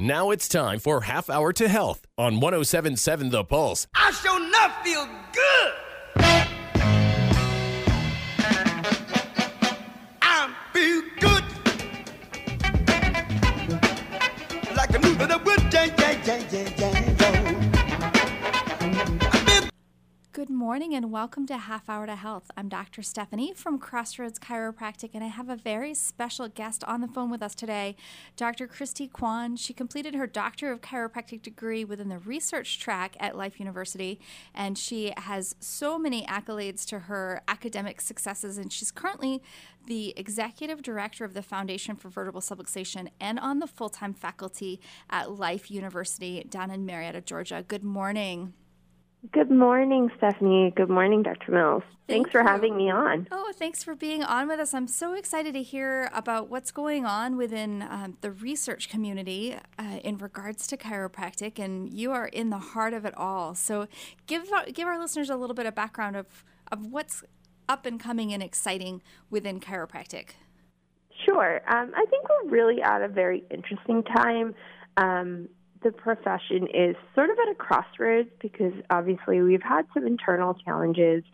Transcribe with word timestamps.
Now 0.00 0.30
it's 0.30 0.46
time 0.46 0.78
for 0.78 1.00
Half 1.00 1.28
Hour 1.28 1.52
to 1.54 1.66
Health 1.66 2.06
on 2.16 2.34
1077 2.38 3.30
The 3.30 3.42
Pulse. 3.42 3.88
I 3.96 4.12
shall 4.12 4.38
not 4.38 4.84
feel 4.84 5.04
good. 5.32 5.72
Good 20.38 20.50
morning 20.50 20.94
and 20.94 21.10
welcome 21.10 21.48
to 21.48 21.58
Half 21.58 21.88
Hour 21.88 22.06
to 22.06 22.14
Health. 22.14 22.48
I'm 22.56 22.68
Dr. 22.68 23.02
Stephanie 23.02 23.52
from 23.52 23.76
Crossroads 23.80 24.38
Chiropractic, 24.38 25.10
and 25.12 25.24
I 25.24 25.26
have 25.26 25.48
a 25.48 25.56
very 25.56 25.94
special 25.94 26.46
guest 26.46 26.84
on 26.84 27.00
the 27.00 27.08
phone 27.08 27.28
with 27.28 27.42
us 27.42 27.56
today, 27.56 27.96
Dr. 28.36 28.68
Christie 28.68 29.08
Kwon. 29.08 29.58
She 29.58 29.72
completed 29.72 30.14
her 30.14 30.28
Doctor 30.28 30.70
of 30.70 30.80
Chiropractic 30.80 31.42
degree 31.42 31.84
within 31.84 32.08
the 32.08 32.20
research 32.20 32.78
track 32.78 33.16
at 33.18 33.36
Life 33.36 33.58
University, 33.58 34.20
and 34.54 34.78
she 34.78 35.12
has 35.16 35.56
so 35.58 35.98
many 35.98 36.24
accolades 36.26 36.86
to 36.86 37.00
her 37.00 37.42
academic 37.48 38.00
successes, 38.00 38.58
and 38.58 38.72
she's 38.72 38.92
currently 38.92 39.42
the 39.88 40.14
executive 40.16 40.82
director 40.82 41.24
of 41.24 41.34
the 41.34 41.42
Foundation 41.42 41.96
for 41.96 42.10
Vertebral 42.10 42.42
Subluxation 42.42 43.08
and 43.20 43.40
on 43.40 43.58
the 43.58 43.66
full 43.66 43.88
time 43.88 44.14
faculty 44.14 44.80
at 45.10 45.32
Life 45.32 45.68
University 45.68 46.46
down 46.48 46.70
in 46.70 46.86
Marietta, 46.86 47.22
Georgia. 47.22 47.64
Good 47.66 47.82
morning. 47.82 48.52
Good 49.32 49.50
morning, 49.50 50.10
Stephanie. 50.16 50.72
Good 50.76 50.88
morning, 50.88 51.24
Dr. 51.24 51.50
Mills. 51.50 51.82
Thank 52.06 52.26
Thanks 52.26 52.30
for 52.30 52.40
you. 52.40 52.46
having 52.46 52.76
me 52.76 52.88
on. 52.88 53.26
Oh, 53.32 53.52
thanks 53.54 53.82
for 53.82 53.96
being 53.96 54.22
on 54.22 54.46
with 54.46 54.60
us. 54.60 54.72
I'm 54.72 54.86
so 54.86 55.14
excited 55.14 55.54
to 55.54 55.62
hear 55.62 56.08
about 56.14 56.48
what's 56.48 56.70
going 56.70 57.04
on 57.04 57.36
within 57.36 57.82
um, 57.82 58.16
the 58.20 58.30
research 58.30 58.88
community 58.88 59.56
uh, 59.76 59.98
in 60.04 60.18
regards 60.18 60.68
to 60.68 60.76
chiropractic, 60.76 61.58
and 61.58 61.92
you 61.92 62.12
are 62.12 62.28
in 62.28 62.50
the 62.50 62.58
heart 62.58 62.94
of 62.94 63.04
it 63.04 63.14
all. 63.16 63.56
So, 63.56 63.88
give 64.26 64.50
our, 64.52 64.66
give 64.66 64.86
our 64.86 64.98
listeners 64.98 65.30
a 65.30 65.36
little 65.36 65.54
bit 65.54 65.66
of 65.66 65.74
background 65.74 66.14
of 66.14 66.44
of 66.70 66.86
what's 66.86 67.24
up 67.68 67.86
and 67.86 67.98
coming 67.98 68.32
and 68.32 68.42
exciting 68.42 69.02
within 69.30 69.58
chiropractic. 69.58 70.30
Sure. 71.24 71.60
Um, 71.68 71.92
I 71.96 72.04
think 72.08 72.26
we're 72.28 72.50
really 72.50 72.80
at 72.82 73.02
a 73.02 73.08
very 73.08 73.44
interesting 73.50 74.04
time. 74.04 74.54
Um, 74.96 75.48
the 75.82 75.92
profession 75.92 76.66
is 76.74 76.96
sort 77.14 77.30
of 77.30 77.36
at 77.38 77.52
a 77.52 77.54
crossroads 77.54 78.28
because 78.40 78.72
obviously 78.90 79.40
we've 79.42 79.62
had 79.62 79.86
some 79.94 80.06
internal 80.06 80.54
challenges 80.54 81.24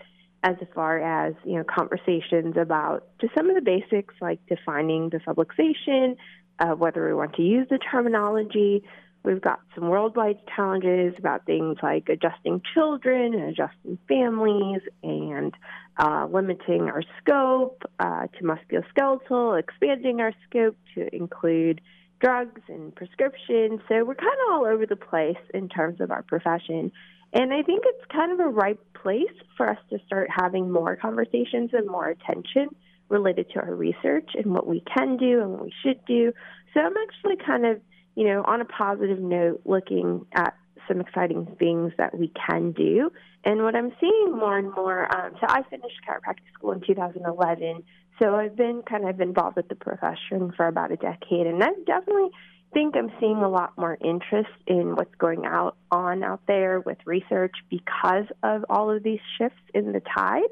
as 0.43 0.57
far 0.75 1.01
as 1.01 1.35
you 1.45 1.57
know 1.57 1.65
conversations 1.65 2.57
about 2.57 3.07
just 3.21 3.35
some 3.35 3.49
of 3.49 3.57
the 3.57 3.63
basics 3.63 4.15
like 4.21 4.39
defining 4.47 5.09
the 5.09 5.19
subluxation, 5.19 6.17
uh, 6.59 6.75
whether 6.75 7.07
we 7.07 7.15
want 7.15 7.35
to 7.35 7.43
use 7.43 7.67
the 7.71 7.79
terminology. 7.79 8.85
We've 9.25 9.41
got 9.41 9.61
some 9.75 9.89
worldwide 9.89 10.41
challenges 10.55 11.15
about 11.19 11.47
things 11.47 11.79
like 11.83 12.11
adjusting 12.11 12.61
children 12.75 13.33
and 13.33 13.45
adjusting 13.45 13.97
families 14.07 14.83
and 15.03 15.55
uh, 15.97 16.27
limiting 16.31 16.83
our 16.91 17.03
scope 17.23 17.83
uh, 17.99 18.27
to 18.27 18.45
musculoskeletal, 18.45 19.59
expanding 19.59 20.21
our 20.21 20.35
scope 20.47 20.77
to 20.95 21.15
include 21.17 21.81
drugs 22.25 22.63
and 22.69 22.95
prescriptions. 22.95 23.81
So 23.87 24.03
we're 24.03 24.15
kind 24.15 24.33
of 24.47 24.55
all 24.55 24.65
over 24.65 24.87
the 24.87 24.97
place 24.97 25.37
in 25.53 25.69
terms 25.69 26.01
of 26.01 26.11
our 26.11 26.23
profession. 26.23 26.91
And 27.35 27.53
I 27.53 27.63
think 27.63 27.83
it's 27.85 28.05
kind 28.11 28.33
of 28.33 28.41
a 28.41 28.49
right 28.49 28.79
place 28.95 29.35
for 29.59 29.69
us 29.69 29.77
to 29.91 29.99
start 30.07 30.31
having 30.35 30.71
more 30.71 30.97
conversations 30.97 31.71
and 31.75 31.87
more 31.87 32.09
attention 32.09 32.69
related 33.11 33.51
to 33.51 33.61
our 33.61 33.75
research 33.75 34.31
and 34.35 34.55
what 34.55 34.67
we 34.67 34.83
can 34.83 35.19
do 35.19 35.43
and 35.43 35.51
what 35.51 35.65
we 35.65 35.73
should 35.83 36.03
do. 36.07 36.33
So 36.73 36.81
I'm 36.81 36.95
actually 36.97 37.45
kind 37.45 37.67
of, 37.67 37.81
you 38.15 38.25
know, 38.25 38.43
on 38.47 38.63
a 38.63 38.65
positive 38.65 39.19
note, 39.19 39.61
looking 39.67 40.25
at 40.33 40.55
some 40.89 41.01
exciting 41.01 41.57
things 41.59 41.93
that 41.99 42.19
we 42.19 42.33
can 42.47 42.73
do. 42.73 43.11
And 43.45 43.63
what 43.63 43.75
I'm 43.75 43.93
seeing 44.01 44.33
more 44.33 44.57
and 44.57 44.73
more, 44.73 45.15
um, 45.15 45.33
so 45.41 45.47
I 45.47 45.63
finished 45.69 45.97
chiropractic 46.09 46.49
school 46.55 46.73
in 46.73 46.81
2011. 46.81 47.83
So 48.21 48.35
I've 48.35 48.57
been 48.57 48.83
kind 48.89 49.09
of 49.09 49.21
involved 49.21 49.57
with 49.57 49.69
the 49.69 49.75
profession 49.75 50.53
for 50.57 50.67
about 50.67 50.93
a 50.93 50.97
decade, 50.97 51.47
and 51.47 51.63
I 51.63 51.71
definitely 51.85 52.31
think 52.73 52.97
I'm 52.97 53.11
seeing 53.21 53.37
a 53.37 53.49
lot 53.49 53.73
more 53.79 53.97
interest 54.01 54.51
in 54.67 54.97
what's 54.97 55.15
going 55.17 55.47
out 55.47 55.77
on 55.91 56.23
out 56.23 56.41
there 56.47 56.81
with 56.81 56.99
research 57.07 57.55
because 57.71 58.25
of 58.43 58.65
all 58.69 58.91
of 58.91 59.03
these 59.03 59.21
shifts 59.39 59.63
in 59.73 59.93
the 59.93 60.03
tide. 60.17 60.51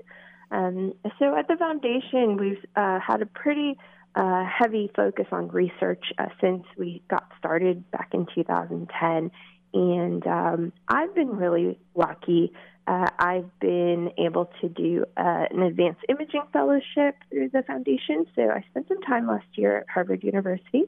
Um, 0.50 0.94
so 1.18 1.36
at 1.36 1.48
the 1.48 1.56
foundation, 1.56 2.36
we've 2.36 2.64
uh, 2.76 3.00
had 3.00 3.22
a 3.22 3.26
pretty 3.26 3.76
uh, 4.14 4.44
heavy 4.44 4.90
focus 4.94 5.26
on 5.32 5.48
research 5.48 6.04
uh, 6.18 6.26
since 6.40 6.64
we 6.76 7.02
got 7.08 7.26
started 7.38 7.90
back 7.90 8.10
in 8.12 8.26
2010. 8.34 9.30
And 9.74 10.26
um, 10.26 10.72
I've 10.88 11.14
been 11.14 11.36
really 11.36 11.78
lucky. 11.94 12.52
Uh, 12.86 13.08
I've 13.18 13.58
been 13.60 14.10
able 14.18 14.50
to 14.60 14.68
do 14.68 15.04
uh, 15.16 15.46
an 15.50 15.62
advanced 15.62 16.00
imaging 16.08 16.42
fellowship 16.52 17.16
through 17.30 17.50
the 17.50 17.62
foundation. 17.62 18.26
So 18.34 18.50
I 18.50 18.64
spent 18.70 18.88
some 18.88 19.00
time 19.02 19.28
last 19.28 19.46
year 19.54 19.78
at 19.78 19.86
Harvard 19.88 20.24
University 20.24 20.84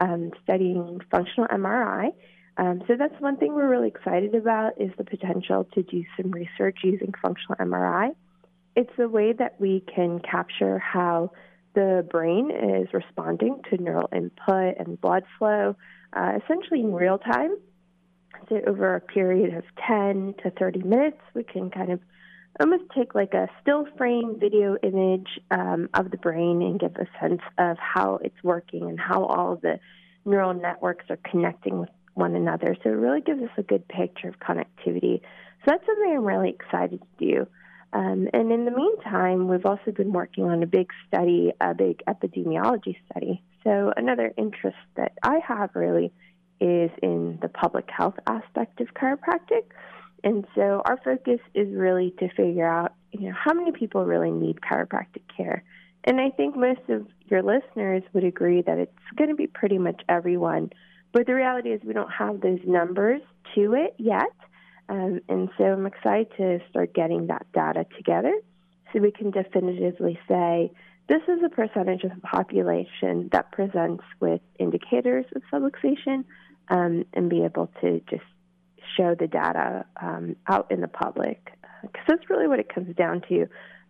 um, 0.00 0.30
studying 0.44 1.00
functional 1.10 1.48
MRI. 1.48 2.12
Um, 2.58 2.82
so 2.86 2.96
that's 2.98 3.18
one 3.20 3.36
thing 3.36 3.54
we're 3.54 3.68
really 3.68 3.88
excited 3.88 4.34
about 4.34 4.80
is 4.80 4.90
the 4.98 5.04
potential 5.04 5.66
to 5.74 5.82
do 5.82 6.04
some 6.20 6.32
research 6.32 6.78
using 6.82 7.14
functional 7.22 7.56
MRI. 7.56 8.14
It's 8.74 8.92
a 8.98 9.08
way 9.08 9.32
that 9.32 9.60
we 9.60 9.82
can 9.94 10.20
capture 10.20 10.78
how 10.78 11.30
the 11.74 12.06
brain 12.10 12.50
is 12.50 12.88
responding 12.92 13.60
to 13.70 13.80
neural 13.80 14.08
input 14.12 14.76
and 14.78 15.00
blood 15.00 15.24
flow, 15.38 15.76
uh, 16.12 16.38
essentially 16.42 16.80
in 16.80 16.92
real 16.92 17.18
time. 17.18 17.56
So 18.48 18.60
over 18.66 18.94
a 18.94 19.00
period 19.00 19.54
of 19.54 19.64
10 19.86 20.34
to 20.42 20.50
30 20.50 20.82
minutes, 20.82 21.18
we 21.34 21.44
can 21.44 21.70
kind 21.70 21.92
of 21.92 22.00
almost 22.60 22.84
take 22.96 23.14
like 23.14 23.34
a 23.34 23.48
still 23.62 23.86
frame 23.96 24.36
video 24.38 24.76
image 24.82 25.28
um, 25.50 25.88
of 25.94 26.10
the 26.10 26.16
brain 26.16 26.62
and 26.62 26.80
give 26.80 26.96
a 26.96 27.06
sense 27.20 27.42
of 27.58 27.76
how 27.78 28.18
it's 28.22 28.42
working 28.42 28.88
and 28.88 28.98
how 28.98 29.24
all 29.24 29.56
the 29.56 29.78
neural 30.24 30.54
networks 30.54 31.04
are 31.10 31.18
connecting 31.30 31.78
with 31.78 31.90
one 32.14 32.34
another. 32.34 32.76
So 32.82 32.90
it 32.90 32.94
really 32.94 33.20
gives 33.20 33.42
us 33.42 33.50
a 33.56 33.62
good 33.62 33.86
picture 33.88 34.28
of 34.28 34.38
connectivity. 34.40 35.20
So 35.20 35.66
that's 35.66 35.86
something 35.86 36.14
I'm 36.16 36.24
really 36.24 36.50
excited 36.50 37.00
to 37.00 37.24
do. 37.24 37.46
Um, 37.92 38.28
and 38.34 38.52
in 38.52 38.64
the 38.64 38.70
meantime, 38.70 39.48
we've 39.48 39.64
also 39.64 39.92
been 39.92 40.12
working 40.12 40.44
on 40.44 40.62
a 40.62 40.66
big 40.66 40.90
study, 41.06 41.52
a 41.60 41.74
big 41.74 42.02
epidemiology 42.06 42.96
study. 43.10 43.42
So 43.64 43.92
another 43.96 44.32
interest 44.36 44.76
that 44.96 45.12
I 45.22 45.40
have 45.46 45.70
really 45.74 46.12
is 46.60 46.90
in 47.02 47.38
the 47.40 47.48
public 47.48 47.88
health 47.90 48.16
aspect 48.26 48.80
of 48.80 48.88
chiropractic. 48.94 49.64
And 50.24 50.44
so 50.54 50.82
our 50.84 50.98
focus 51.04 51.40
is 51.54 51.68
really 51.74 52.12
to 52.18 52.28
figure 52.30 52.66
out, 52.66 52.92
you 53.12 53.28
know, 53.28 53.34
how 53.36 53.54
many 53.54 53.72
people 53.72 54.04
really 54.04 54.30
need 54.30 54.60
chiropractic 54.60 55.22
care. 55.34 55.62
And 56.04 56.20
I 56.20 56.30
think 56.30 56.56
most 56.56 56.80
of 56.88 57.06
your 57.26 57.42
listeners 57.42 58.02
would 58.12 58.24
agree 58.24 58.62
that 58.62 58.78
it's 58.78 58.92
going 59.16 59.30
to 59.30 59.36
be 59.36 59.46
pretty 59.46 59.78
much 59.78 60.02
everyone. 60.08 60.70
But 61.12 61.26
the 61.26 61.34
reality 61.34 61.70
is 61.70 61.80
we 61.84 61.92
don't 61.92 62.10
have 62.10 62.40
those 62.40 62.60
numbers 62.66 63.20
to 63.54 63.74
it 63.74 63.94
yet. 63.98 64.32
Um, 64.88 65.20
and 65.28 65.48
so 65.58 65.64
I'm 65.64 65.86
excited 65.86 66.28
to 66.38 66.60
start 66.70 66.94
getting 66.94 67.26
that 67.26 67.46
data 67.52 67.86
together 67.96 68.32
so 68.92 69.00
we 69.00 69.12
can 69.12 69.30
definitively 69.30 70.18
say 70.26 70.72
this 71.08 71.22
is 71.28 71.42
a 71.44 71.48
percentage 71.48 72.04
of 72.04 72.14
the 72.14 72.20
population 72.20 73.28
that 73.32 73.50
presents 73.52 74.04
with 74.20 74.40
indicators 74.58 75.24
of 75.34 75.42
subluxation 75.52 76.24
um, 76.70 77.04
and 77.12 77.30
be 77.30 77.44
able 77.44 77.70
to 77.80 78.00
just 78.10 78.22
show 78.96 79.14
the 79.14 79.26
data 79.26 79.84
um, 80.00 80.36
out 80.46 80.70
in 80.70 80.80
the 80.80 80.88
public. 80.88 81.52
Because 81.82 82.02
that's 82.08 82.30
really 82.30 82.48
what 82.48 82.58
it 82.58 82.72
comes 82.72 82.94
down 82.96 83.22
to. 83.28 83.46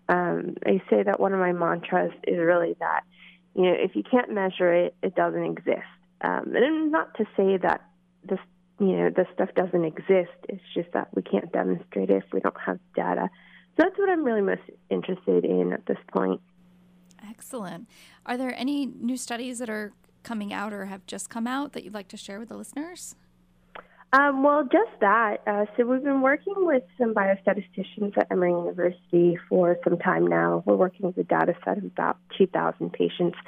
Um, 0.08 0.56
I 0.66 0.80
say 0.90 1.02
that 1.02 1.20
one 1.20 1.32
of 1.32 1.40
my 1.40 1.52
mantras 1.52 2.12
is 2.26 2.38
really 2.38 2.74
that, 2.80 3.02
you 3.54 3.64
know, 3.64 3.74
if 3.74 3.94
you 3.94 4.02
can't 4.02 4.32
measure 4.32 4.72
it, 4.72 4.94
it 5.02 5.14
doesn't 5.14 5.44
exist. 5.44 5.88
Um, 6.20 6.54
and 6.54 6.90
not 6.90 7.14
to 7.16 7.24
say 7.36 7.56
that 7.58 7.82
this, 8.24 8.38
you 8.80 8.96
know, 8.96 9.10
this 9.10 9.26
stuff 9.34 9.50
doesn't 9.54 9.84
exist. 9.84 10.36
It's 10.48 10.62
just 10.74 10.92
that 10.92 11.08
we 11.14 11.22
can't 11.22 11.52
demonstrate 11.52 12.10
it 12.10 12.24
if 12.24 12.32
we 12.32 12.40
don't 12.40 12.60
have 12.64 12.78
data. 12.94 13.28
So 13.76 13.84
that's 13.84 13.98
what 13.98 14.08
I'm 14.08 14.24
really 14.24 14.40
most 14.40 14.62
interested 14.90 15.44
in 15.44 15.72
at 15.72 15.86
this 15.86 15.98
point. 16.12 16.40
Excellent. 17.28 17.88
Are 18.26 18.36
there 18.36 18.54
any 18.56 18.86
new 18.86 19.16
studies 19.16 19.58
that 19.58 19.70
are 19.70 19.92
coming 20.28 20.52
out 20.52 20.74
or 20.74 20.84
have 20.84 21.06
just 21.06 21.30
come 21.30 21.46
out 21.46 21.72
that 21.72 21.84
you'd 21.84 21.94
like 21.94 22.08
to 22.08 22.16
share 22.18 22.38
with 22.38 22.50
the 22.50 22.56
listeners? 22.56 23.14
Um, 24.12 24.42
well, 24.42 24.62
just 24.64 25.00
that. 25.00 25.38
Uh, 25.46 25.64
so 25.76 25.86
we've 25.86 26.04
been 26.04 26.20
working 26.20 26.54
with 26.56 26.82
some 26.98 27.14
biostatisticians 27.14 28.16
at 28.16 28.26
Emory 28.30 28.50
University 28.50 29.38
for 29.48 29.78
some 29.84 29.98
time 29.98 30.26
now. 30.26 30.62
We're 30.66 30.76
working 30.76 31.06
with 31.06 31.16
a 31.16 31.24
data 31.24 31.54
set 31.64 31.78
of 31.78 31.84
about 31.84 32.18
2,000 32.36 32.92
patients, 32.92 33.38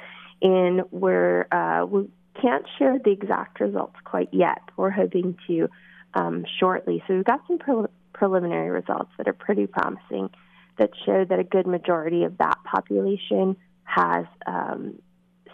and 0.41 0.81
we're 0.91 1.47
uh, 1.51 1.85
we 1.85 2.09
can't 2.41 2.65
share 2.77 2.97
the 3.03 3.11
exact 3.11 3.59
results 3.59 3.95
quite 4.03 4.29
yet. 4.31 4.61
We're 4.77 4.91
hoping 4.91 5.37
to 5.47 5.67
um, 6.13 6.45
shortly. 6.59 7.03
So 7.07 7.15
we've 7.15 7.25
got 7.25 7.41
some 7.47 7.59
pre- 7.59 7.91
preliminary 8.13 8.69
results 8.69 9.11
that 9.17 9.27
are 9.27 9.33
pretty 9.33 9.67
promising 9.67 10.29
that 10.77 10.91
show 11.05 11.25
that 11.25 11.39
a 11.39 11.43
good 11.43 11.67
majority 11.67 12.23
of 12.23 12.37
that 12.37 12.57
population 12.63 13.55
has 13.83 14.25
um, 14.45 14.99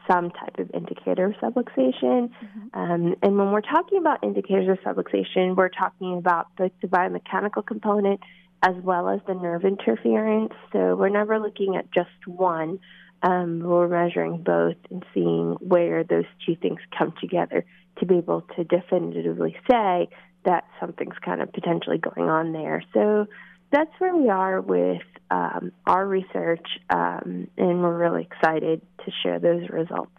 some 0.10 0.32
type 0.32 0.58
of 0.60 0.72
indicator 0.74 1.26
of 1.26 1.34
subluxation. 1.34 2.30
Mm-hmm. 2.30 2.80
Um, 2.80 3.16
and 3.22 3.38
when 3.38 3.52
we're 3.52 3.62
talking 3.62 3.98
about 3.98 4.24
indicators 4.24 4.70
of 4.70 4.96
subluxation, 4.96 5.56
we're 5.56 5.70
talking 5.70 6.18
about 6.18 6.48
both 6.58 6.72
the 6.82 6.88
biomechanical 6.88 7.66
component 7.66 8.22
as 8.64 8.76
well 8.84 9.10
as 9.10 9.20
the 9.28 9.34
nerve 9.34 9.64
interference. 9.66 10.54
So 10.74 10.96
we're 10.96 11.10
never 11.10 11.40
looking 11.40 11.76
at 11.76 11.92
just 11.92 12.10
one. 12.26 12.80
Um, 13.22 13.60
we're 13.60 13.88
measuring 13.88 14.44
both 14.44 14.78
and 14.90 15.06
seeing 15.14 15.58
where 15.60 16.04
those 16.04 16.26
two 16.46 16.56
things 16.56 16.80
come 16.98 17.14
together 17.20 17.66
to 18.00 18.06
be 18.06 18.18
able 18.18 18.42
to 18.56 18.64
definitively 18.64 19.56
say 19.70 20.10
that 20.46 20.66
something's 20.80 21.18
kind 21.24 21.42
of 21.42 21.52
potentially 21.52 21.98
going 21.98 22.30
on 22.30 22.54
there. 22.54 22.84
So 22.94 23.28
that's 23.72 23.92
where 24.00 24.16
we 24.16 24.30
are 24.30 24.62
with 24.62 25.02
um, 25.30 25.72
our 25.86 26.08
research, 26.08 26.66
um, 26.90 27.48
and 27.58 27.82
we're 27.82 27.98
really 27.98 28.28
excited 28.32 28.82
to 29.06 29.12
share 29.24 29.40
those 29.40 29.70
results 29.70 30.12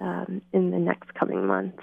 um, 0.00 0.42
in 0.52 0.70
the 0.70 0.78
next 0.78 1.14
coming 1.14 1.46
months. 1.46 1.82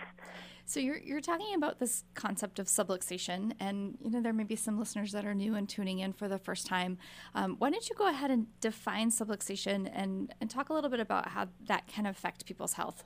So 0.65 0.79
you're 0.79 0.97
you're 0.97 1.21
talking 1.21 1.55
about 1.55 1.79
this 1.79 2.03
concept 2.13 2.57
of 2.57 2.67
subluxation, 2.67 3.53
and 3.59 3.97
you 4.01 4.11
know 4.11 4.21
there 4.21 4.33
may 4.33 4.43
be 4.43 4.55
some 4.55 4.79
listeners 4.79 5.11
that 5.11 5.25
are 5.25 5.33
new 5.33 5.55
and 5.55 5.67
tuning 5.67 5.99
in 5.99 6.13
for 6.13 6.27
the 6.27 6.37
first 6.37 6.65
time. 6.65 6.97
Um, 7.35 7.57
why 7.59 7.69
don't 7.69 7.87
you 7.89 7.95
go 7.95 8.07
ahead 8.07 8.31
and 8.31 8.47
define 8.61 9.09
subluxation 9.09 9.89
and 9.93 10.33
and 10.39 10.49
talk 10.49 10.69
a 10.69 10.73
little 10.73 10.89
bit 10.89 10.99
about 10.99 11.29
how 11.29 11.47
that 11.67 11.87
can 11.87 12.05
affect 12.05 12.45
people's 12.45 12.73
health? 12.73 13.03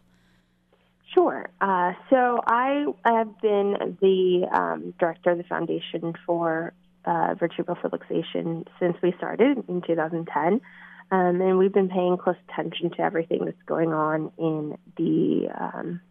Sure. 1.14 1.50
Uh, 1.62 1.94
so 2.10 2.42
I 2.46 2.86
have 3.06 3.42
been 3.42 3.98
the 4.02 4.48
um, 4.54 4.94
director 5.00 5.32
of 5.32 5.38
the 5.38 5.44
foundation 5.46 6.14
for 6.26 6.74
uh, 7.08 7.36
vertebral 7.36 7.78
subluxation 7.78 8.66
since 8.80 8.98
we 9.02 9.14
started 9.18 9.64
in 9.68 9.82
2010. 9.82 10.62
Um, 11.10 11.42
and 11.42 11.58
we've 11.58 11.74
been 11.74 11.88
paying 11.88 12.18
close 12.18 12.36
attention 12.50 12.92
to 12.92 13.02
everything 13.02 13.46
that's 13.46 13.62
going 13.66 13.94
on 13.94 14.32
in 14.38 14.78
the 14.98 15.48
um, 15.58 16.02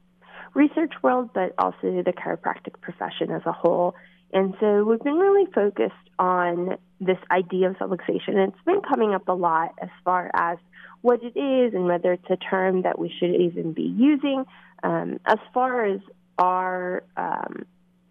research 0.54 0.94
world, 1.02 1.30
but 1.34 1.54
also 1.58 2.02
the 2.02 2.14
chiropractic 2.16 2.80
profession 2.80 3.30
as 3.30 3.42
a 3.44 3.52
whole. 3.52 3.94
And 4.32 4.54
so 4.58 4.84
we've 4.84 5.02
been 5.02 5.18
really 5.18 5.50
focused 5.52 5.94
on 6.18 6.78
this 6.98 7.18
idea 7.30 7.68
of 7.68 7.76
subluxation. 7.76 8.36
And 8.36 8.52
it's 8.52 8.64
been 8.64 8.80
coming 8.80 9.12
up 9.12 9.28
a 9.28 9.32
lot 9.32 9.74
as 9.80 9.90
far 10.02 10.30
as 10.34 10.56
what 11.02 11.22
it 11.22 11.38
is 11.38 11.74
and 11.74 11.84
whether 11.84 12.14
it's 12.14 12.30
a 12.30 12.36
term 12.36 12.82
that 12.82 12.98
we 12.98 13.12
should 13.20 13.34
even 13.34 13.74
be 13.74 13.82
using. 13.82 14.46
Um, 14.82 15.20
as 15.26 15.38
far 15.52 15.84
as 15.84 16.00
our 16.38 17.02
um, 17.18 17.66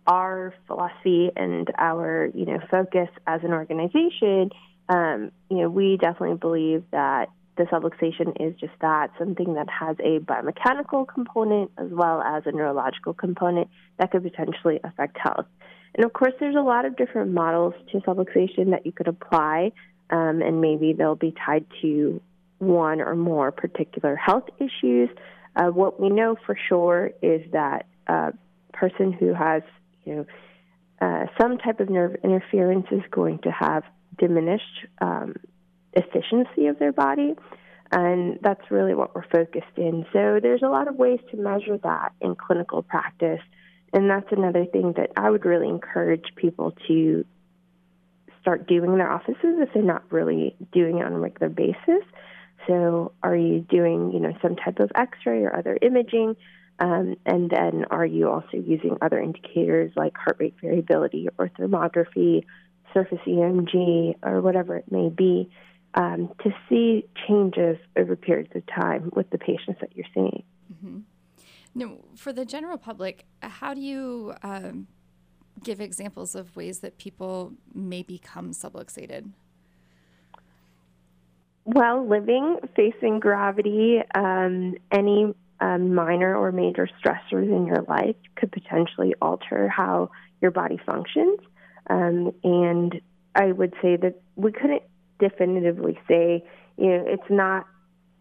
our 0.07 0.54
philosophy 0.68 1.31
and 1.36 1.72
our 1.78 2.30
you 2.34 2.46
know 2.46 2.60
focus 2.69 3.10
as 3.25 3.42
an 3.44 3.52
organization, 3.52 4.52
um, 4.90 5.31
you 5.50 5.57
know 5.57 5.69
we 5.69 5.98
definitely 5.98 6.38
believe 6.38 6.84
that 6.92 7.30
the 7.57 7.63
subluxation 7.63 8.36
is 8.46 8.60
just 8.60 8.74
that 8.81 9.12
something 9.18 9.54
that 9.54 9.68
has 9.69 9.96
a 10.00 10.19
biomechanical 10.19 11.07
component 11.07 11.72
as 11.78 11.90
well 11.90 12.22
as 12.22 12.44
a 12.46 12.52
neurological 12.52 13.13
component 13.13 13.69
that 13.98 14.12
could 14.12 14.24
potentially 14.24 14.80
affect 14.84 15.18
health. 15.18 15.46
And 15.96 16.06
of 16.06 16.12
course, 16.12 16.34
there's 16.40 16.56
a 16.56 16.62
lot 16.62 16.86
of 16.86 16.98
different 16.98 17.31
models 17.31 17.74
to 17.92 18.00
subluxation 18.00 18.72
that 18.72 18.86
you 18.86 18.92
could 18.92 19.07
apply, 19.07 19.72
um, 20.10 20.42
and 20.42 20.60
maybe 20.60 20.94
they'll 20.94 21.16
be 21.16 21.34
tied 21.46 21.66
to 21.81 22.22
one 22.60 23.02
or 23.02 23.16
more 23.16 23.52
particular 23.52 24.16
health 24.16 24.50
issues. 24.60 25.10
Uh, 25.56 25.68
what 25.68 26.00
we 26.00 26.10
know 26.10 26.36
for 26.46 26.57
sure 26.68 27.12
is 27.22 27.42
that 27.54 27.86
a 28.07 28.34
person 28.74 29.13
who 29.13 29.34
has, 29.34 29.63
know, 30.13 30.25
uh, 31.02 31.25
some 31.40 31.57
type 31.57 31.80
of 31.80 31.90
nerve 31.90 32.16
interference 32.24 32.88
is 32.92 33.02
going 33.12 33.40
to 33.40 33.52
have 33.52 33.84
diminished 34.18 34.88
um, 35.02 35.36
efficiency 35.94 36.68
of 36.68 36.80
their 36.80 36.94
body, 36.94 37.34
and 37.92 38.40
that's 38.42 38.72
really 38.72 38.94
what 38.96 39.16
we're 39.16 39.28
focused 39.28 39.78
in. 39.78 40.06
So 40.13 40.40
there's 40.42 40.62
a 40.63 40.68
lot 40.68 40.88
of 40.88 40.96
ways 40.96 41.19
to 41.31 41.38
measure 41.38 41.78
that 41.80 42.13
in 42.22 42.36
clinical 42.36 42.81
practice, 42.81 43.42
and 43.94 44.10
that's 44.10 44.31
another 44.31 44.66
thing 44.66 44.94
that 44.98 45.12
I 45.18 45.30
would 45.30 45.46
really 45.46 45.68
encourage 45.68 46.25
people 46.36 46.74
to 46.88 47.25
start 48.42 48.68
doing 48.68 48.92
in 48.92 48.98
their 48.98 49.12
offices 49.12 49.38
if 49.42 49.69
they're 49.74 49.84
not 49.84 50.04
really 50.12 50.56
doing 50.72 51.00
it 51.00 51.06
on 51.06 51.13
a 51.13 51.19
regular 51.19 51.50
basis. 51.50 52.04
So, 52.68 53.12
are 53.22 53.36
you 53.36 53.60
doing, 53.62 54.12
you 54.12 54.19
know, 54.19 54.34
some 54.42 54.56
type 54.56 54.80
of 54.80 54.92
X-ray 54.96 55.44
or 55.44 55.56
other 55.56 55.78
imaging? 55.81 56.36
Um, 56.80 57.16
and 57.25 57.50
then, 57.50 57.86
are 57.89 58.06
you 58.06 58.30
also 58.30 58.57
using 58.57 58.98
other 59.01 59.19
indicators 59.19 59.92
like 59.95 60.18
heart 60.18 60.38
rate 60.39 60.56
variability 60.62 61.30
or 61.38 61.50
thermography, 61.50 62.45
surface 62.94 63.19
EMG, 63.25 64.16
or 64.24 64.42
whatever 64.42 64.75
it 64.75 64.92
may 64.92 65.10
be, 65.10 65.50
um, 65.94 66.31
to 66.44 66.54
see 66.68 67.06
changes 67.27 67.77
over 67.95 68.16
periods 68.16 68.51
of 68.56 68.63
time 68.68 69.10
with 69.16 69.30
the 69.30 69.38
patients 69.38 69.80
that 69.80 69.95
you're 69.95 70.06
seeing? 70.13 70.44
Mm-hmm. 70.74 71.00
Now, 71.75 71.98
for 72.16 72.33
the 72.33 72.45
general 72.45 72.78
public, 72.78 73.25
how 73.42 73.74
do 73.74 73.81
you 73.81 74.33
um, 74.44 74.88
give 75.63 75.80
examples 75.80 76.36
of 76.36 76.56
ways 76.56 76.80
that 76.80 76.98
people 76.98 77.54
may 77.74 78.04
become 78.04 78.51
subluxated? 78.51 79.31
Well, 81.66 82.07
living, 82.07 82.60
facing 82.75 83.19
gravity, 83.19 84.00
um, 84.13 84.75
any 84.92 85.33
um, 85.60 85.94
minor 85.94 86.36
or 86.36 86.52
major 86.52 86.88
stressors 87.00 87.48
in 87.48 87.66
your 87.66 87.84
life 87.88 88.16
could 88.36 88.52
potentially 88.52 89.13
alter 89.22 89.69
how 89.69 90.10
your 90.42 90.52
body 90.52 90.80
functions. 90.86 91.40
Um, 91.90 92.34
and 92.44 93.02
I 93.36 93.52
would 93.52 93.74
say 93.81 93.96
that 93.98 94.22
we 94.36 94.52
couldn't 94.52 94.84
definitively 95.19 95.98
say, 96.07 96.44
you 96.78 96.88
know, 96.88 97.04
it's 97.07 97.30
not 97.30 97.68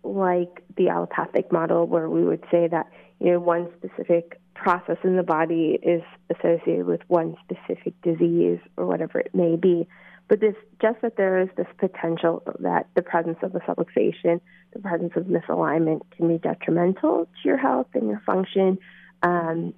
like 0.03 0.63
the 0.77 0.89
allopathic 0.89 1.51
model 1.51 1.87
where 1.87 2.09
we 2.09 2.25
would 2.25 2.45
say 2.51 2.69
that, 2.69 2.87
you 3.21 3.33
know, 3.33 3.41
one 3.41 3.69
specific 3.79 4.39
process 4.55 4.99
in 5.03 5.17
the 5.17 5.23
body 5.23 5.79
is 5.83 6.03
associated 6.31 6.87
with 6.87 7.01
one 7.09 7.37
specific 7.45 8.01
disease 8.03 8.61
or 8.77 8.87
whatever 8.87 9.19
it 9.19 9.35
may 9.35 9.57
be. 9.57 9.87
But 10.29 10.41
this, 10.41 10.55
just 10.81 11.03
that 11.03 11.17
there 11.17 11.39
is 11.41 11.49
this 11.57 11.67
potential 11.79 12.43
that 12.61 12.87
the 12.95 13.03
presence 13.03 13.39
of 13.43 13.55
a 13.55 13.61
subluxation, 13.61 14.41
the 14.73 14.79
presence 14.81 15.13
of 15.17 15.25
misalignment 15.25 16.01
can 16.17 16.29
be 16.29 16.39
detrimental 16.39 17.27
to 17.27 17.49
your 17.49 17.59
health 17.59 17.89
and 17.95 18.09
your 18.09 18.23
function. 18.25 18.79
Um, 19.23 19.75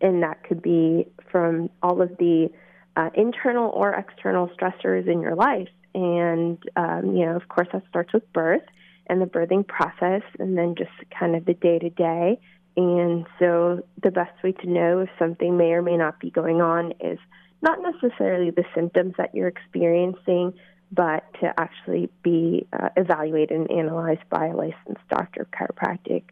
and 0.00 0.22
that 0.22 0.44
could 0.44 0.62
be 0.62 1.08
from 1.30 1.70
all 1.82 2.02
of 2.02 2.16
the 2.18 2.50
uh, 2.96 3.10
internal 3.14 3.70
or 3.70 3.92
external 3.94 4.48
stressors 4.48 5.08
in 5.08 5.20
your 5.20 5.34
life. 5.34 5.68
And, 5.94 6.62
um, 6.76 7.16
you 7.16 7.26
know, 7.26 7.36
of 7.36 7.48
course, 7.48 7.68
that 7.72 7.82
starts 7.88 8.12
with 8.12 8.30
birth 8.32 8.62
and 9.06 9.20
the 9.20 9.26
birthing 9.26 9.66
process, 9.66 10.22
and 10.38 10.56
then 10.56 10.74
just 10.76 10.90
kind 11.16 11.36
of 11.36 11.44
the 11.44 11.54
day 11.54 11.78
to 11.78 11.90
day. 11.90 12.40
And 12.76 13.26
so, 13.38 13.84
the 14.02 14.10
best 14.10 14.42
way 14.42 14.52
to 14.52 14.66
know 14.66 15.00
if 15.00 15.10
something 15.18 15.56
may 15.56 15.72
or 15.72 15.82
may 15.82 15.96
not 15.96 16.18
be 16.20 16.30
going 16.30 16.60
on 16.60 16.92
is 17.00 17.18
not 17.64 17.78
necessarily 17.80 18.50
the 18.50 18.64
symptoms 18.74 19.14
that 19.18 19.34
you're 19.34 19.48
experiencing, 19.48 20.52
but 20.92 21.24
to 21.40 21.52
actually 21.58 22.10
be 22.22 22.66
uh, 22.72 22.90
evaluated 22.96 23.58
and 23.58 23.70
analyzed 23.70 24.28
by 24.30 24.46
a 24.46 24.54
licensed 24.54 25.08
doctor 25.08 25.42
of 25.42 25.50
chiropractic 25.50 26.24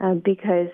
um, 0.00 0.18
because 0.18 0.68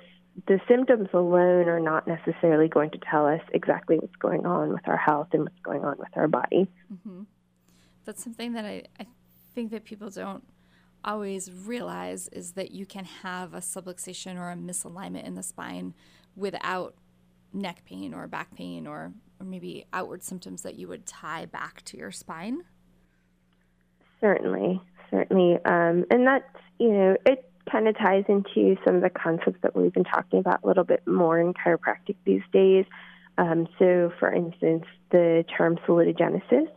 the 0.49 0.58
symptoms 0.68 1.08
alone 1.12 1.68
are 1.68 1.80
not 1.80 2.08
necessarily 2.08 2.68
going 2.68 2.90
to 2.90 2.99
tell 3.11 3.26
us 3.26 3.40
exactly 3.52 3.96
what's 3.99 4.16
going 4.16 4.46
on 4.46 4.73
with 4.73 4.87
our 4.88 4.96
health 4.96 5.28
and 5.32 5.42
what's 5.42 5.61
going 5.62 5.85
on 5.85 5.96
with 5.99 6.08
our 6.14 6.28
body. 6.28 6.66
Mm-hmm. 6.92 7.23
That's 8.04 8.25
something 8.25 8.52
that 8.54 8.64
I, 8.64 8.85
I 8.99 9.06
think 9.54 9.70
that 9.70 9.85
people 9.85 10.11
don't 10.11 10.44
always 11.04 11.50
realize 11.52 12.28
is 12.28 12.52
that 12.52 12.70
you 12.70 12.85
can 12.85 13.04
have 13.04 13.54
a 13.54 13.58
subluxation 13.58 14.38
or 14.38 14.50
a 14.50 14.56
misalignment 14.56 15.25
in 15.25 15.35
the 15.35 15.42
spine 15.42 15.94
without 16.35 16.94
neck 17.52 17.85
pain 17.85 18.12
or 18.12 18.26
back 18.26 18.54
pain 18.54 18.87
or 18.87 19.12
or 19.40 19.47
maybe 19.47 19.87
outward 19.93 20.23
symptoms 20.23 20.62
that 20.62 20.76
you 20.76 20.88
would 20.88 21.07
tie 21.07 21.47
back 21.47 21.83
to 21.87 21.97
your 21.97 22.11
spine? 22.11 22.62
Certainly, 24.21 24.81
certainly. 25.11 25.59
Um, 25.64 26.05
and 26.11 26.26
that's, 26.26 26.45
you 26.78 26.90
know, 26.90 27.16
it 27.26 27.50
kind 27.71 27.88
of 27.88 27.97
ties 27.99 28.25
into 28.28 28.76
some 28.85 28.97
of 28.97 29.02
the 29.02 29.11
concepts 29.11 29.59
that 29.62 29.76
we've 29.76 29.93
been 29.93 30.05
talking 30.05 30.38
about 30.38 30.61
a 30.62 30.66
little 30.66 30.85
bit 30.85 31.07
more 31.07 31.38
in 31.38 31.52
chiropractic 31.52 32.16
these 32.25 32.43
days. 32.52 32.85
Um, 33.38 33.69
so, 33.78 34.12
for 34.19 34.33
instance, 34.33 34.85
the 35.11 35.45
term 35.57 35.76
salutogenesis, 35.87 36.69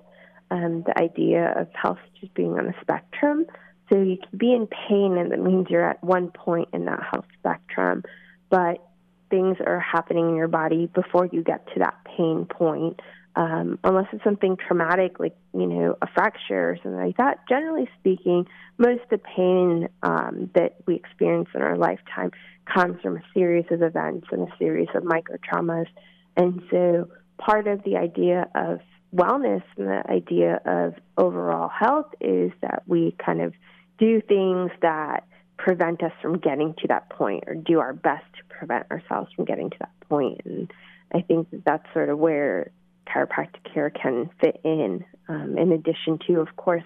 um, 0.51 0.84
the 0.86 0.98
idea 1.00 1.54
of 1.58 1.68
health 1.74 2.00
just 2.20 2.34
being 2.34 2.54
on 2.54 2.68
a 2.68 2.74
spectrum. 2.82 3.46
So, 3.89 4.01
you 4.01 4.18
can 4.18 4.38
be 4.38 4.54
in 4.54 4.68
pain, 4.68 5.18
and 5.18 5.32
that 5.32 5.39
means 5.39 5.68
you're 5.70 5.88
at 5.88 6.04
one 6.04 6.32
point 6.32 6.70
in 6.74 6.86
that 6.86 7.01
health 7.12 7.25
spectrum, 7.39 8.04
but 8.50 8.84
things 9.30 9.58
are 9.66 9.80
happening 9.80 10.30
in 10.30 10.36
your 10.36 10.48
body 10.48 10.88
before 10.88 11.28
you 11.32 11.44
get 11.44 11.66
to 11.74 11.80
that 11.80 11.96
pain 12.18 12.46
point. 12.46 13.02
Um, 13.36 13.80
unless 13.84 14.08
it's 14.12 14.24
something 14.24 14.58
traumatic 14.58 15.20
like 15.20 15.38
you 15.54 15.68
know 15.68 15.96
a 16.02 16.08
fracture 16.08 16.72
or 16.72 16.78
something 16.82 17.00
like 17.00 17.18
that. 17.18 17.48
Generally 17.48 17.88
speaking, 18.00 18.48
most 18.78 19.04
of 19.04 19.10
the 19.10 19.18
pain 19.20 19.88
um, 20.04 20.50
that 20.56 20.78
we 20.88 20.96
experience 20.96 21.48
in 21.54 21.62
our 21.62 21.78
lifetime 21.78 22.32
comes 22.66 23.00
from 23.02 23.18
a 23.18 23.22
series 23.34 23.66
of 23.72 23.82
events 23.82 24.28
and 24.32 24.48
a 24.48 24.58
series 24.58 24.90
of 24.96 25.04
micro 25.04 25.38
traumas. 25.38 25.88
And 26.36 26.62
so, 26.72 27.08
part 27.38 27.68
of 27.68 27.84
the 27.84 27.98
idea 27.98 28.48
of 28.56 28.80
wellness 29.16 29.64
and 29.78 29.88
the 29.88 30.04
idea 30.10 30.60
of 30.66 30.96
overall 31.18 31.70
health 31.70 32.08
is 32.20 32.52
that 32.62 32.84
we 32.88 33.16
kind 33.24 33.42
of 33.42 33.54
do 33.98 34.22
things 34.22 34.72
that 34.82 35.26
prevent 35.60 36.01
us 36.01 36.13
from 36.22 36.39
getting 36.39 36.74
to 36.75 36.88
that 36.88 37.10
point 37.10 37.44
or 37.46 37.54
do 37.54 37.80
our 37.80 37.94
best 37.94 38.25
to 38.38 38.44
prevent 38.58 38.89
ourselves 38.89 39.30
from 39.36 39.44
getting 39.46 39.70
to 39.70 39.78
that 39.80 39.92
point. 40.08 40.42
And 40.46 40.72
I 41.13 41.22
think 41.22 41.51
that 41.51 41.66
that's 41.66 41.86
sort 41.94 42.10
of 42.10 42.18
where 42.18 42.72
chiropractic 43.08 43.72
care 43.74 43.89
can 43.89 44.30
fit 44.39 44.62
in, 44.63 45.04
um, 45.28 45.58
in 45.58 45.72
addition 45.74 46.18
to, 46.28 46.39
of 46.39 46.56
course, 46.56 46.84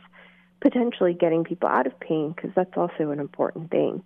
potentially 0.59 1.13
getting 1.13 1.43
people 1.43 1.69
out 1.69 1.85
of 1.85 1.99
pain, 1.99 2.33
because 2.35 2.51
that's 2.55 2.75
also 2.75 3.11
an 3.11 3.19
important 3.19 3.69
thing. 3.69 4.01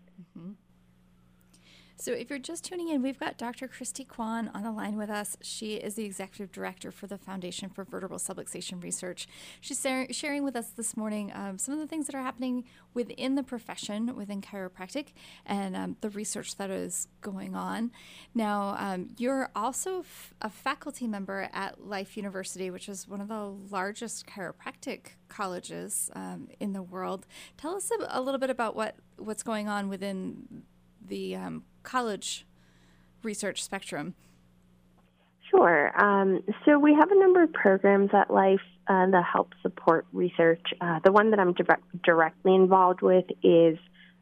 So, 1.99 2.11
if 2.11 2.29
you're 2.29 2.37
just 2.37 2.63
tuning 2.63 2.89
in, 2.89 3.01
we've 3.01 3.17
got 3.17 3.39
Dr. 3.39 3.67
Christie 3.67 4.05
Kwon 4.05 4.53
on 4.53 4.61
the 4.61 4.71
line 4.71 4.97
with 4.97 5.09
us. 5.09 5.35
She 5.41 5.77
is 5.77 5.95
the 5.95 6.05
executive 6.05 6.51
director 6.51 6.91
for 6.91 7.07
the 7.07 7.17
Foundation 7.17 7.69
for 7.69 7.83
Vertebral 7.83 8.19
Subluxation 8.19 8.83
Research. 8.83 9.27
She's 9.61 9.83
sharing 10.11 10.43
with 10.43 10.55
us 10.55 10.67
this 10.69 10.95
morning 10.95 11.31
um, 11.33 11.57
some 11.57 11.73
of 11.73 11.79
the 11.79 11.87
things 11.87 12.05
that 12.05 12.13
are 12.13 12.21
happening 12.21 12.65
within 12.93 13.33
the 13.33 13.41
profession, 13.41 14.15
within 14.15 14.43
chiropractic, 14.43 15.07
and 15.43 15.75
um, 15.75 15.97
the 16.01 16.11
research 16.11 16.57
that 16.57 16.69
is 16.69 17.07
going 17.21 17.55
on. 17.55 17.91
Now, 18.35 18.75
um, 18.77 19.09
you're 19.17 19.49
also 19.55 20.01
f- 20.01 20.35
a 20.39 20.51
faculty 20.51 21.07
member 21.07 21.49
at 21.51 21.83
Life 21.83 22.15
University, 22.15 22.69
which 22.69 22.87
is 22.87 23.07
one 23.07 23.21
of 23.21 23.27
the 23.27 23.49
largest 23.71 24.27
chiropractic 24.27 25.13
colleges 25.29 26.11
um, 26.13 26.47
in 26.59 26.73
the 26.73 26.83
world. 26.83 27.25
Tell 27.57 27.75
us 27.75 27.89
a, 27.89 28.19
a 28.19 28.21
little 28.21 28.39
bit 28.39 28.51
about 28.51 28.75
what, 28.75 28.97
what's 29.17 29.41
going 29.41 29.67
on 29.67 29.89
within 29.89 30.63
the 31.07 31.35
um, 31.35 31.63
college 31.87 32.45
research 33.23 33.63
spectrum? 33.63 34.13
Sure. 35.49 35.99
Um, 35.99 36.43
so 36.65 36.77
we 36.77 36.93
have 36.93 37.09
a 37.11 37.17
number 37.17 37.41
of 37.43 37.53
programs 37.53 38.09
at 38.13 38.29
Life 38.29 38.59
uh, 38.87 39.05
that 39.09 39.23
help 39.23 39.53
support 39.61 40.05
research. 40.11 40.61
Uh, 40.81 40.99
the 41.05 41.13
one 41.13 41.31
that 41.31 41.39
I'm 41.39 41.53
direct, 41.53 41.83
directly 42.03 42.53
involved 42.53 43.01
with 43.01 43.25
is 43.41 43.77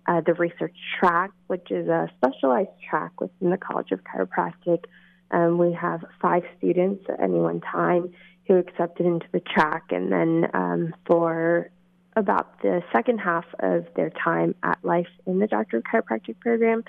uh, 0.07 0.21
the 0.21 0.35
research 0.35 0.75
track, 0.99 1.31
which 1.47 1.71
is 1.71 1.87
a 1.87 2.07
specialized 2.17 2.69
track 2.87 3.19
within 3.19 3.49
the 3.49 3.57
College 3.57 3.91
of 3.91 4.01
Chiropractic. 4.03 4.85
Um, 5.31 5.57
we 5.57 5.73
have 5.73 6.05
five 6.21 6.43
students 6.59 7.03
at 7.09 7.19
any 7.19 7.39
one 7.39 7.61
time 7.61 8.13
who 8.47 8.57
accepted 8.57 9.07
into 9.07 9.25
the 9.31 9.39
track, 9.39 9.85
and 9.89 10.11
then 10.11 10.47
um, 10.53 10.93
for 11.07 11.71
about 12.15 12.61
the 12.61 12.83
second 12.93 13.17
half 13.17 13.45
of 13.59 13.87
their 13.95 14.11
time 14.11 14.53
at 14.61 14.77
Life 14.83 15.09
in 15.25 15.39
the 15.39 15.47
Doctor 15.47 15.77
of 15.77 15.83
Chiropractic 15.83 16.39
program, 16.39 16.83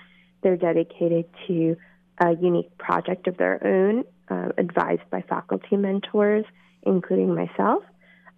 they're 0.46 0.56
dedicated 0.56 1.24
to 1.48 1.76
a 2.20 2.36
unique 2.40 2.78
project 2.78 3.26
of 3.26 3.36
their 3.36 3.58
own, 3.66 4.04
uh, 4.30 4.52
advised 4.56 5.02
by 5.10 5.20
faculty 5.22 5.76
mentors, 5.76 6.44
including 6.82 7.34
myself. 7.34 7.82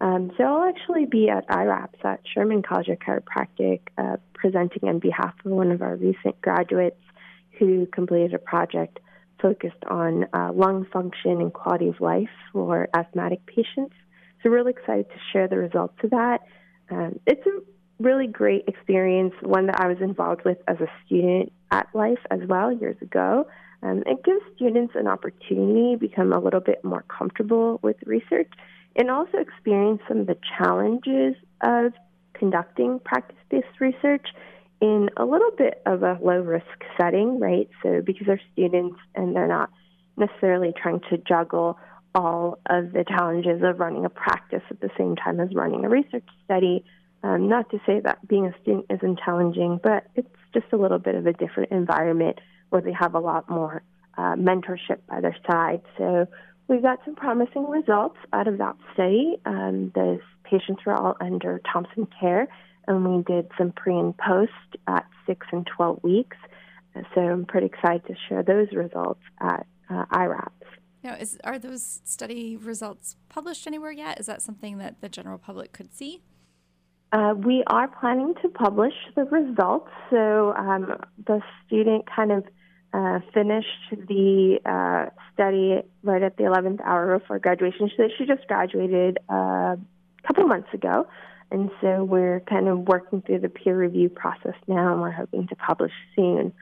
Um, 0.01 0.31
so 0.39 0.45
I'll 0.45 0.69
actually 0.71 1.05
be 1.05 1.29
at 1.29 1.47
IRAPS 1.51 2.03
at 2.05 2.21
Sherman 2.33 2.63
College 2.63 2.89
of 2.89 2.99
Chiropractic, 2.99 3.81
uh, 3.99 4.17
presenting 4.33 4.89
on 4.89 5.01
behalf 5.01 5.35
of 5.45 5.51
one 5.51 5.71
of 5.71 5.83
our 5.83 5.97
recent 5.97 6.41
graduates 6.41 7.03
who 7.59 7.85
completed 7.85 8.33
a 8.33 8.39
project 8.39 9.01
focused 9.43 9.85
on 9.87 10.25
uh, 10.33 10.51
lung 10.55 10.87
function 10.91 11.43
and 11.43 11.53
quality 11.53 11.89
of 11.89 12.01
life 12.01 12.31
for 12.55 12.89
asthmatic 12.95 13.45
patients. 13.45 13.95
So 14.43 14.49
really 14.49 14.71
excited 14.71 15.11
to 15.11 15.17
share 15.31 15.47
the 15.47 15.59
results 15.59 15.99
of 16.03 16.11
that. 16.11 16.39
Um, 16.91 17.21
it's 17.27 17.47
a 17.47 17.61
really 18.03 18.29
great 18.29 18.65
experience, 18.67 19.35
one 19.43 19.67
that 19.67 19.79
I 19.79 19.89
was 19.89 19.99
involved 20.01 20.47
with 20.47 20.57
as 20.67 20.81
a 20.81 20.89
student 21.05 21.53
at 21.71 21.89
Life 21.95 22.21
as 22.31 22.41
well 22.49 22.73
years 22.73 22.97
ago. 23.01 23.47
Um, 23.83 24.03
it 24.07 24.25
gives 24.25 24.41
students 24.57 24.95
an 24.97 25.07
opportunity 25.07 25.95
to 25.95 25.99
become 25.99 26.33
a 26.33 26.41
little 26.41 26.61
bit 26.61 26.85
more 26.85 27.05
comfortable 27.09 27.79
with 27.83 27.97
research 28.05 28.51
and 28.97 29.11
also 29.11 29.39
experience 29.39 30.01
some 30.09 30.19
of 30.21 30.27
the 30.27 30.37
challenges 30.59 31.35
of 31.63 31.93
conducting 32.35 32.99
practice 32.99 33.37
based 33.51 33.67
research 33.81 34.27
in 34.81 35.11
a 35.17 35.25
little 35.25 35.51
bit 35.57 35.83
of 35.87 36.03
a 36.03 36.19
low 36.23 36.41
risk 36.41 36.85
setting, 37.01 37.41
right? 37.41 37.69
So, 37.83 38.01
because 38.05 38.27
they're 38.27 38.41
students 38.53 38.97
and 39.15 39.35
they're 39.35 39.49
not 39.49 39.71
necessarily 40.17 40.73
trying 40.81 41.01
to 41.11 41.19
juggle 41.19 41.79
all 42.15 42.59
of 42.69 42.93
the 42.93 43.05
challenges 43.07 43.63
of 43.63 43.79
running 43.79 44.05
a 44.05 44.09
practice 44.09 44.63
at 44.71 44.81
the 44.81 44.91
same 44.97 45.17
time 45.17 45.41
as 45.41 45.49
running 45.55 45.85
a 45.85 45.89
research 45.89 46.25
study, 46.45 46.85
um, 47.23 47.49
not 47.49 47.71
to 47.71 47.81
say 47.87 48.01
that 48.01 48.27
being 48.27 48.47
a 48.47 48.55
student 48.63 48.87
isn't 48.91 49.19
challenging, 49.25 49.81
but 49.83 50.07
it's 50.15 50.29
just 50.55 50.67
a 50.73 50.77
little 50.77 50.99
bit 50.99 51.15
of 51.15 51.27
a 51.27 51.33
different 51.33 51.73
environment 51.73 52.39
where 52.71 52.83
they 52.83 52.93
have 52.93 53.15
a 53.15 53.19
lot 53.19 53.49
more 53.49 53.83
uh, 54.17 54.35
mentorship 54.35 54.99
by 55.09 55.21
their 55.21 55.37
side. 55.51 55.83
So 55.97 56.27
we 56.69 56.81
got 56.81 56.99
some 57.05 57.17
promising 57.17 57.69
results 57.69 58.19
out 58.33 58.47
of 58.47 58.59
that 58.59 58.77
study. 58.93 59.39
Um, 59.47 59.91
the 59.95 60.21
patients 60.45 60.83
were 60.85 60.95
all 60.95 61.17
under 61.21 61.61
Thompson 61.73 62.07
care, 62.21 62.47
and 62.87 63.17
we 63.17 63.23
did 63.23 63.51
some 63.57 63.73
pre 63.73 63.97
and 63.97 64.17
post 64.17 64.53
at 64.87 65.07
six 65.27 65.47
and 65.53 65.67
12 65.67 66.01
weeks. 66.03 66.37
So 67.15 67.21
I'm 67.21 67.47
pretty 67.47 67.67
excited 67.67 68.07
to 68.07 68.15
share 68.29 68.43
those 68.43 68.69
results 68.73 69.21
at 69.41 69.67
uh, 69.89 70.05
IRAPS. 70.11 70.53
Now, 71.05 71.15
is, 71.15 71.39
are 71.45 71.59
those 71.59 72.01
study 72.05 72.57
results 72.57 73.17
published 73.29 73.67
anywhere 73.67 73.93
yet? 73.93 74.19
Is 74.19 74.27
that 74.27 74.43
something 74.43 74.79
that 74.79 75.01
the 75.01 75.09
general 75.09 75.39
public 75.39 75.73
could 75.73 75.95
see? 75.95 76.23
Uh, 77.11 77.35
we 77.37 77.63
are 77.67 77.89
planning 77.89 78.35
to 78.43 78.49
publish 78.49 78.93
the 79.15 79.25
results. 79.25 79.91
So 80.11 80.55
um, 80.55 81.01
the 81.27 81.41
student 81.67 82.05
kind 82.15 82.33
of 82.33 82.45
uh, 82.93 83.21
finished 83.33 83.69
the 83.91 84.59
uh, 84.65 85.11
study 85.33 85.83
right 86.03 86.23
at 86.23 86.37
the 86.37 86.45
11th 86.45 86.81
hour 86.85 87.19
before 87.19 87.39
graduation. 87.39 87.91
So 87.97 88.09
she 88.17 88.27
just 88.27 88.47
graduated 88.47 89.19
uh, 89.31 89.77
a 89.77 89.79
couple 90.27 90.47
months 90.47 90.69
ago. 90.75 91.07
And 91.51 91.71
so 91.81 92.05
we're 92.05 92.41
kind 92.41 92.69
of 92.69 92.81
working 92.81 93.23
through 93.23 93.41
the 93.41 93.49
peer 93.49 93.77
review 93.77 94.11
process 94.11 94.55
now, 94.67 94.93
and 94.93 95.01
we're 95.01 95.11
hoping 95.11 95.49
to 95.49 95.57
publish 95.57 95.93
soon. 96.15 96.53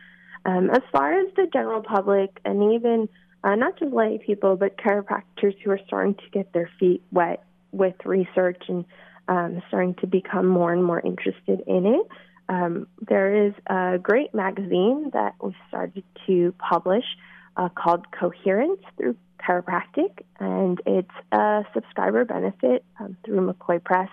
Um, 0.45 0.71
as 0.71 0.83
far 0.93 1.13
as 1.19 1.27
the 1.35 1.49
general 1.53 1.83
public, 1.83 2.39
and 2.45 2.73
even 2.75 3.09
uh, 3.43 3.57
not 3.57 3.77
just 3.81 3.93
lay 3.93 4.19
people, 4.25 4.55
but 4.55 4.77
chiropractors 4.77 5.57
who 5.65 5.73
are 5.73 5.81
starting 5.89 6.15
to 6.15 6.31
get 6.31 6.53
their 6.53 6.71
feet 6.79 7.03
wet 7.11 7.43
with 7.73 7.95
research 8.05 8.63
and 8.69 8.85
um, 9.29 9.63
starting 9.69 9.95
to 9.95 10.07
become 10.07 10.47
more 10.47 10.73
and 10.73 10.85
more 10.85 11.01
interested 11.01 11.61
in 11.67 11.87
it. 11.87 12.07
Um, 12.49 12.87
there 13.01 13.47
is 13.47 13.55
a 13.67 13.99
great 14.01 14.35
magazine 14.35 15.11
that 15.13 15.35
we 15.43 15.55
started 15.69 16.05
to 16.27 16.55
publish 16.59 17.05
uh, 17.57 17.69
called 17.71 18.11
Coherence 18.13 18.81
through 18.97 19.17
Chiropractic, 19.41 20.23
and 20.39 20.81
it's 20.87 21.11
a 21.33 21.65
subscriber 21.75 22.25
benefit 22.25 22.85
um, 23.01 23.17
through 23.25 23.53
McCoy 23.53 23.83
Press. 23.83 24.09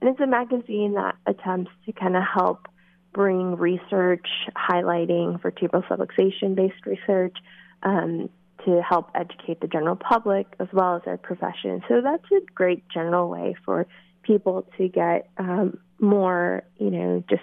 And 0.00 0.10
it's 0.10 0.20
a 0.20 0.26
magazine 0.26 0.94
that 0.94 1.16
attempts 1.26 1.70
to 1.86 1.92
kind 1.92 2.16
of 2.16 2.22
help 2.22 2.68
bring 3.12 3.56
research 3.56 4.26
highlighting 4.54 5.40
vertebral 5.40 5.82
subluxation 5.82 6.54
based 6.54 6.84
research 6.84 7.36
um, 7.82 8.28
to 8.64 8.82
help 8.82 9.10
educate 9.14 9.60
the 9.60 9.68
general 9.68 9.96
public 9.96 10.46
as 10.60 10.68
well 10.72 10.96
as 10.96 11.02
our 11.06 11.16
profession. 11.16 11.82
So 11.88 12.00
that's 12.02 12.24
a 12.32 12.40
great 12.54 12.84
general 12.92 13.30
way 13.30 13.54
for 13.64 13.86
people 14.26 14.66
to 14.76 14.88
get 14.88 15.28
um, 15.38 15.78
more, 15.98 16.62
you 16.78 16.90
know, 16.90 17.24
just 17.28 17.42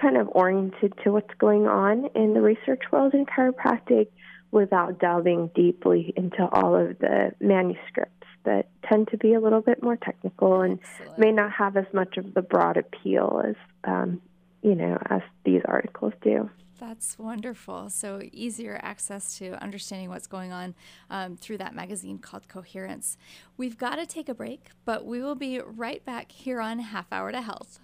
kind 0.00 0.16
of 0.16 0.28
oriented 0.32 0.94
to 1.04 1.12
what's 1.12 1.32
going 1.38 1.66
on 1.66 2.08
in 2.14 2.34
the 2.34 2.40
research 2.40 2.82
world 2.92 3.14
in 3.14 3.26
chiropractic 3.26 4.08
without 4.50 4.98
delving 4.98 5.50
deeply 5.54 6.12
into 6.16 6.46
all 6.52 6.74
of 6.74 6.98
the 6.98 7.32
manuscripts 7.40 8.26
that 8.44 8.68
tend 8.88 9.08
to 9.08 9.18
be 9.18 9.34
a 9.34 9.40
little 9.40 9.60
bit 9.60 9.82
more 9.82 9.96
technical 9.96 10.60
and 10.62 10.78
Excellent. 10.80 11.18
may 11.18 11.32
not 11.32 11.52
have 11.52 11.76
as 11.76 11.86
much 11.92 12.16
of 12.16 12.32
the 12.34 12.42
broad 12.42 12.76
appeal 12.76 13.42
as 13.46 13.56
um, 13.84 14.22
you 14.62 14.74
know 14.74 14.98
as 15.10 15.20
these 15.44 15.62
articles 15.66 16.12
do. 16.22 16.48
That's 16.78 17.18
wonderful. 17.18 17.90
So, 17.90 18.22
easier 18.32 18.78
access 18.82 19.36
to 19.38 19.60
understanding 19.62 20.10
what's 20.10 20.28
going 20.28 20.52
on 20.52 20.74
um, 21.10 21.36
through 21.36 21.58
that 21.58 21.74
magazine 21.74 22.18
called 22.18 22.48
Coherence. 22.48 23.16
We've 23.56 23.76
got 23.76 23.96
to 23.96 24.06
take 24.06 24.28
a 24.28 24.34
break, 24.34 24.68
but 24.84 25.04
we 25.04 25.20
will 25.20 25.34
be 25.34 25.60
right 25.60 26.04
back 26.04 26.30
here 26.30 26.60
on 26.60 26.78
Half 26.78 27.12
Hour 27.12 27.32
to 27.32 27.40
Health. 27.40 27.80